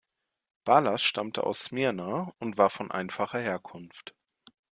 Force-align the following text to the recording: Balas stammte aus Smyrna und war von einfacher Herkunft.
Balas 0.63 1.03
stammte 1.03 1.43
aus 1.43 1.59
Smyrna 1.65 2.29
und 2.39 2.57
war 2.57 2.71
von 2.71 2.89
einfacher 2.89 3.37
Herkunft. 3.37 4.15